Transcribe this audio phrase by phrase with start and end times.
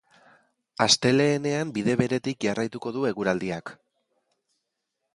[0.85, 3.75] Astelehenean bide beretik jarraituko du eguraldiak.